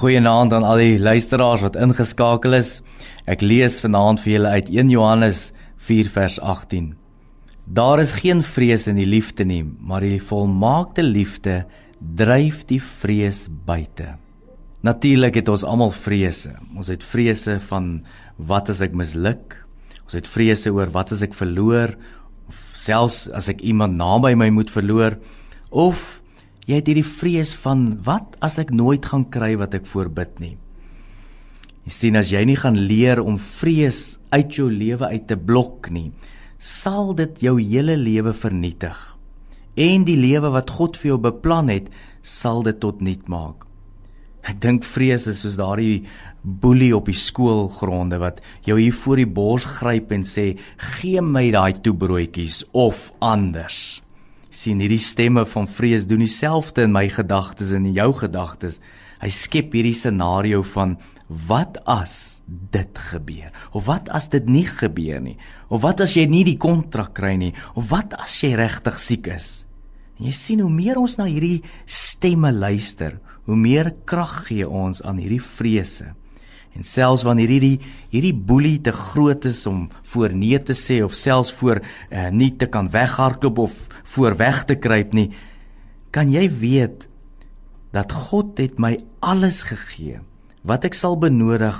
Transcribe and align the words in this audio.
Goeienaand 0.00 0.54
aan 0.56 0.64
al 0.64 0.78
die 0.80 0.94
luisteraars 0.96 1.60
wat 1.60 1.74
ingeskakel 1.76 2.56
is. 2.56 2.78
Ek 3.28 3.42
lees 3.44 3.74
vanaand 3.84 4.22
vir 4.24 4.32
julle 4.32 4.52
uit 4.56 4.70
1 4.72 4.88
Johannes 4.94 5.40
4 5.84 6.08
vers 6.14 6.38
18. 6.40 6.86
Daar 7.68 8.00
is 8.00 8.14
geen 8.22 8.40
vrees 8.40 8.86
in 8.88 8.96
die 8.96 9.04
liefde 9.04 9.44
nie, 9.44 9.60
maar 9.60 10.00
die 10.00 10.22
volmaakte 10.24 11.04
liefde 11.04 11.66
dryf 12.00 12.62
die 12.70 12.80
vrees 12.80 13.42
buite. 13.68 14.14
Natuurlik 14.80 15.36
het 15.42 15.52
ons 15.52 15.66
almal 15.68 15.92
vrese. 15.92 16.54
Ons 16.72 16.88
het 16.88 17.04
vrese 17.04 17.58
van 17.68 17.98
wat 18.40 18.72
as 18.72 18.80
ek 18.80 18.96
misluk? 18.96 19.58
Ons 20.06 20.16
het 20.16 20.32
vrese 20.32 20.72
oor 20.72 20.88
wat 20.96 21.12
as 21.12 21.26
ek 21.28 21.36
verloor 21.36 21.92
of 22.48 22.64
selfs 22.72 23.26
as 23.36 23.52
ek 23.52 23.60
iemand 23.60 24.00
naby 24.00 24.32
my 24.32 24.48
moet 24.48 24.72
verloor 24.72 25.20
of 25.68 26.22
Jy 26.68 26.80
het 26.80 26.90
hierdie 26.90 27.06
vrees 27.06 27.54
van 27.62 27.86
wat 28.04 28.36
as 28.44 28.58
ek 28.60 28.72
nooit 28.74 29.06
gaan 29.08 29.24
kry 29.32 29.54
wat 29.60 29.74
ek 29.78 29.88
voorbid 29.88 30.40
nie. 30.42 30.56
Jy 31.86 31.94
sien 31.96 32.18
as 32.20 32.32
jy 32.32 32.42
nie 32.44 32.58
gaan 32.60 32.76
leer 32.76 33.22
om 33.22 33.38
vrees 33.40 34.18
uit 34.34 34.58
jou 34.58 34.68
lewe 34.70 35.08
uit 35.10 35.26
te 35.30 35.36
blok 35.36 35.88
nie, 35.90 36.10
sal 36.60 37.14
dit 37.16 37.40
jou 37.42 37.56
hele 37.58 37.96
lewe 37.96 38.34
vernietig. 38.36 38.98
En 39.80 40.04
die 40.04 40.18
lewe 40.20 40.50
wat 40.52 40.70
God 40.76 40.98
vir 41.00 41.14
jou 41.14 41.18
beplan 41.30 41.72
het, 41.72 41.88
sal 42.20 42.62
dit 42.66 42.76
tot 42.82 43.00
niet 43.00 43.24
maak. 43.32 43.64
Ek 44.44 44.60
dink 44.60 44.84
vrees 44.84 45.26
is 45.28 45.40
soos 45.44 45.56
daardie 45.60 46.04
boelie 46.42 46.92
op 46.96 47.08
die 47.08 47.16
skoolgronde 47.16 48.20
wat 48.20 48.40
jou 48.64 48.78
hier 48.80 48.96
voor 48.96 49.20
die 49.20 49.28
bors 49.28 49.66
gryp 49.80 50.12
en 50.12 50.24
sê: 50.24 50.58
"Gee 50.76 51.20
my 51.20 51.50
daai 51.50 51.72
toebroodjies 51.80 52.64
of 52.72 53.12
anders." 53.20 54.00
Sien 54.50 54.82
hierdie 54.82 55.00
stemme 55.02 55.44
van 55.46 55.68
vrees 55.70 56.06
doen 56.10 56.24
dieselfde 56.24 56.84
in 56.88 56.94
my 56.94 57.06
gedagtes 57.12 57.72
en 57.76 57.86
in 57.86 57.96
jou 57.96 58.10
gedagtes. 58.18 58.80
Hy 59.20 59.30
skep 59.32 59.74
hierdie 59.76 59.96
scenario 59.96 60.62
van 60.74 60.96
wat 61.30 61.78
as 61.88 62.42
dit 62.46 62.98
gebeur? 63.10 63.50
Of 63.72 63.86
wat 63.86 64.10
as 64.10 64.28
dit 64.32 64.46
nie 64.50 64.66
gebeur 64.66 65.20
nie? 65.22 65.36
Of 65.70 65.84
wat 65.84 66.02
as 66.02 66.16
jy 66.18 66.26
nie 66.26 66.42
die 66.48 66.58
kontrak 66.60 67.14
kry 67.18 67.36
nie? 67.38 67.52
Of 67.78 67.92
wat 67.92 68.16
as 68.18 68.40
jy 68.42 68.56
regtig 68.58 68.98
siek 69.02 69.30
is? 69.30 69.50
En 70.18 70.28
jy 70.28 70.34
sien 70.36 70.64
hoe 70.64 70.72
meer 70.72 70.98
ons 71.00 71.16
na 71.20 71.28
hierdie 71.30 71.62
stemme 71.86 72.50
luister, 72.52 73.20
hoe 73.46 73.56
meer 73.56 73.94
krag 74.04 74.50
gee 74.50 74.66
ons 74.66 75.00
aan 75.06 75.22
hierdie 75.22 75.42
vrese. 75.42 76.10
En 76.78 76.86
selfs 76.86 77.24
wanneer 77.26 77.50
hierdie 77.50 77.80
hierdie 78.12 78.34
boelie 78.34 78.78
te 78.82 78.92
groot 78.94 79.44
is 79.44 79.64
om 79.66 79.88
voor 80.12 80.34
nee 80.34 80.58
te 80.62 80.74
sê 80.76 81.00
of 81.04 81.14
selfs 81.18 81.52
voor 81.58 81.82
uh, 81.82 82.28
nie 82.30 82.52
te 82.56 82.66
kan 82.66 82.90
weghardloop 82.90 83.58
of 83.58 83.86
voor 84.14 84.36
weg 84.38 84.64
te 84.64 84.78
kruip 84.78 85.12
nie, 85.14 85.30
kan 86.10 86.30
jy 86.30 86.46
weet 86.50 87.08
dat 87.94 88.12
God 88.30 88.58
het 88.62 88.78
my 88.78 88.96
alles 89.22 89.64
gegee 89.66 90.22
wat 90.66 90.84
ek 90.86 90.94
sal 90.94 91.16
benodig 91.18 91.76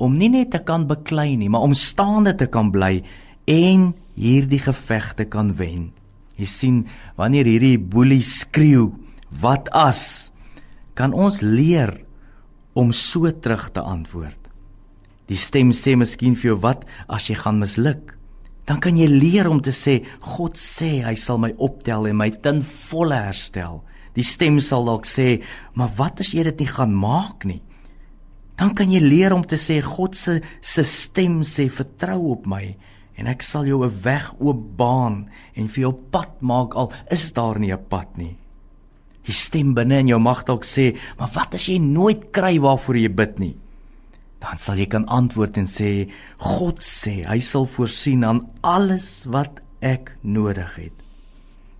om 0.00 0.14
nie 0.16 0.30
net 0.32 0.52
te 0.54 0.60
kan 0.64 0.86
beklei 0.88 1.34
nie, 1.36 1.50
maar 1.52 1.66
om 1.66 1.76
staande 1.76 2.32
te 2.38 2.48
kan 2.48 2.70
bly 2.72 3.02
en 3.50 3.90
hierdie 4.16 4.60
gevegte 4.62 5.26
kan 5.28 5.52
wen. 5.58 5.90
Jy 6.40 6.48
sien, 6.48 6.78
wanneer 7.20 7.48
hierdie 7.48 7.76
boelie 7.76 8.22
skreeu, 8.24 8.88
wat 9.28 9.68
as 9.76 10.32
kan 10.96 11.12
ons 11.12 11.42
leer 11.44 11.98
om 12.74 12.92
so 12.92 13.30
terug 13.30 13.70
te 13.74 13.80
antwoord. 13.80 14.50
Die 15.30 15.38
stem 15.38 15.70
sê 15.76 15.94
miskien 15.98 16.34
vir 16.34 16.52
jou 16.52 16.58
wat 16.64 16.86
as 17.08 17.28
jy 17.30 17.36
gaan 17.38 17.60
misluk? 17.62 18.16
Dan 18.66 18.80
kan 18.82 18.96
jy 18.98 19.06
leer 19.10 19.48
om 19.50 19.60
te 19.62 19.72
sê 19.74 20.00
God 20.36 20.58
sê 20.58 21.00
hy 21.06 21.14
sal 21.18 21.38
my 21.42 21.52
optel 21.58 22.08
en 22.10 22.18
my 22.18 22.30
ten 22.42 22.60
volle 22.62 23.18
herstel. 23.18 23.80
Die 24.14 24.26
stem 24.26 24.58
sal 24.62 24.86
dalk 24.86 25.06
sê, 25.06 25.40
maar 25.74 25.92
wat 25.98 26.22
as 26.22 26.32
jy 26.34 26.44
dit 26.50 26.62
nie 26.64 26.70
gaan 26.70 26.94
maak 26.94 27.46
nie? 27.46 27.60
Dan 28.58 28.74
kan 28.76 28.90
jy 28.92 29.00
leer 29.00 29.32
om 29.32 29.42
te 29.46 29.56
sê 29.56 29.78
God 29.82 30.18
se 30.18 30.40
se 30.60 30.84
stem 30.84 31.40
sê 31.46 31.70
vertrou 31.72 32.34
op 32.34 32.46
my 32.50 32.64
en 33.20 33.28
ek 33.30 33.42
sal 33.42 33.66
jou 33.68 33.84
'n 33.84 34.02
weg 34.02 34.34
oopbaan 34.40 35.30
en 35.56 35.68
vir 35.68 35.82
jou 35.82 35.92
pad 36.10 36.42
maak 36.42 36.74
al 36.74 36.92
is 37.10 37.32
daar 37.32 37.58
nie 37.58 37.72
'n 37.72 37.86
pad 37.88 38.18
nie. 38.18 38.36
Die 39.26 39.36
stem 39.36 39.74
binne 39.76 40.00
in 40.00 40.12
jou 40.12 40.18
mag 40.22 40.44
dalk 40.48 40.64
sê, 40.64 40.96
"Maar 41.18 41.30
wat 41.34 41.54
as 41.54 41.66
jy 41.68 41.78
nooit 41.78 42.32
kry 42.32 42.58
waarvoor 42.58 42.96
jy 42.96 43.08
bid 43.08 43.38
nie?" 43.38 43.56
Dan 44.40 44.56
sal 44.58 44.76
jy 44.76 44.86
kan 44.86 45.04
antwoord 45.06 45.58
en 45.58 45.66
sê, 45.66 46.08
"God 46.38 46.78
sê 46.80 47.26
hy 47.26 47.38
sal 47.40 47.66
voorsien 47.66 48.24
aan 48.24 48.48
alles 48.62 49.24
wat 49.26 49.60
ek 49.82 50.16
nodig 50.22 50.76
het." 50.76 50.92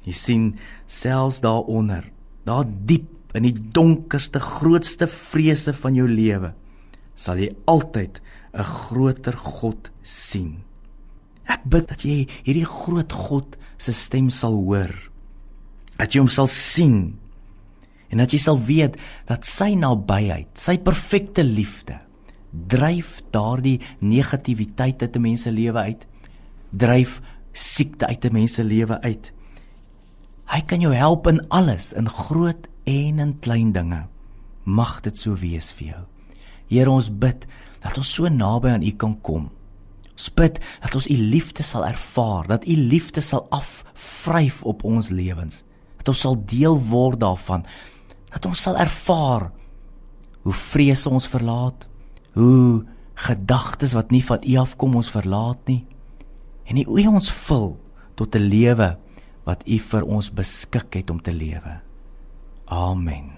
Jy 0.05 0.12
sien 0.12 0.59
selfs 0.87 1.41
daaronder, 1.41 2.05
daar 2.45 2.65
diep 2.65 3.09
in 3.34 3.43
die 3.43 3.71
donkerste, 3.73 4.41
grootste 4.41 5.06
vrese 5.06 5.73
van 5.73 5.95
jou 5.95 6.09
lewe, 6.09 6.55
sal 7.15 7.37
jy 7.37 7.55
altyd 7.67 8.21
'n 8.55 8.65
groter 8.65 9.37
God 9.37 9.91
sien. 10.03 10.62
Ek 11.47 11.61
bid 11.65 11.89
dat 11.89 12.03
jy 12.03 12.29
hierdie 12.45 12.67
groot 12.67 13.12
God 13.12 13.56
se 13.79 13.93
stem 13.93 14.31
sal 14.31 14.53
hoor. 14.53 14.95
Dat 15.97 16.15
jy 16.15 16.21
hom 16.21 16.29
sal 16.29 16.47
sien 16.47 17.19
en 18.10 18.19
dat 18.19 18.32
jy 18.32 18.38
sal 18.38 18.59
weet 18.59 18.97
dat 19.26 19.47
sy 19.47 19.75
nabyheid, 19.75 20.50
sy 20.59 20.78
perfekte 20.78 21.44
liefde 21.47 22.00
dryf 22.50 23.21
daardie 23.31 23.81
negatiwiteit 23.98 25.03
uit 25.03 25.16
'n 25.16 25.21
mens 25.21 25.43
se 25.43 25.53
lewe 25.53 25.78
uit, 25.78 26.06
dryf 26.70 27.20
siekte 27.53 28.06
uit 28.06 28.25
'n 28.25 28.32
mens 28.32 28.54
se 28.54 28.65
lewe 28.65 29.00
uit. 29.00 29.32
Hy 30.44 30.60
kan 30.60 30.81
jou 30.81 30.94
help 30.94 31.26
in 31.26 31.49
alles, 31.49 31.93
in 31.93 32.09
groot 32.09 32.69
en 32.84 33.19
in 33.19 33.38
klein 33.38 33.72
dinge. 33.72 34.06
Mag 34.62 35.00
dit 35.00 35.19
so 35.19 35.34
wees 35.34 35.72
vir 35.72 35.87
jou. 35.87 36.04
Here 36.66 36.91
ons 36.91 37.19
bid 37.19 37.47
dat 37.81 37.97
ons 37.97 38.15
so 38.15 38.28
naby 38.28 38.69
aan 38.69 38.82
U 38.82 38.91
kan 38.91 39.20
kom. 39.20 39.50
Ons 40.12 40.34
bid 40.34 40.60
dat 40.81 40.94
ons 40.94 41.09
U 41.09 41.16
liefde 41.16 41.62
sal 41.62 41.87
ervaar, 41.87 42.47
dat 42.47 42.66
U 42.66 42.76
liefde 42.76 43.20
sal 43.20 43.47
afvryf 43.50 44.62
op 44.62 44.84
ons 44.84 45.09
lewens. 45.09 45.65
Dat 45.97 46.09
ons 46.09 46.20
sal 46.20 46.44
deel 46.44 46.81
word 46.81 47.20
daarvan 47.20 47.65
dat 48.31 48.47
ons 48.47 48.63
sal 48.63 48.79
ervaar 48.79 49.51
hoe 50.43 50.57
vrese 50.57 51.11
ons 51.11 51.29
verlaat, 51.29 51.87
hoe 52.33 52.87
gedagtes 53.15 53.93
wat 53.93 54.11
nie 54.15 54.23
van 54.25 54.41
U 54.47 54.57
afkom 54.63 54.97
ons 54.97 55.13
verlaat 55.13 55.61
nie 55.69 55.85
en 56.71 56.79
hoe 56.79 57.03
U 57.03 57.07
ons 57.11 57.33
vul 57.49 57.77
tot 58.17 58.35
'n 58.35 58.49
lewe 58.49 58.97
wat 59.45 59.67
U 59.67 59.79
vir 59.79 60.05
ons 60.05 60.31
beskik 60.31 60.95
het 60.95 61.11
om 61.11 61.21
te 61.21 61.33
lewe. 61.33 61.81
Amen. 62.67 63.33